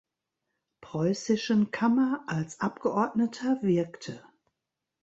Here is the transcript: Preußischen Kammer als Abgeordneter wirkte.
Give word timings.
Preußischen 0.81 1.69
Kammer 1.69 2.23
als 2.25 2.59
Abgeordneter 2.59 3.61
wirkte. 3.61 4.19